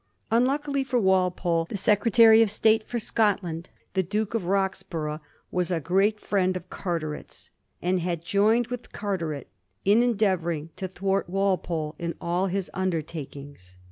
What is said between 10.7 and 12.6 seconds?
to thwart Walpole in all